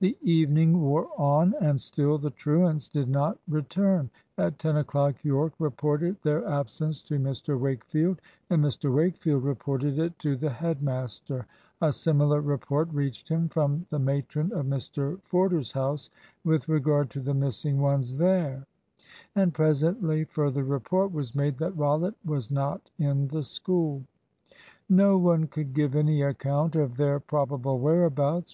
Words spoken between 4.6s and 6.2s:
o'clock Yorke reported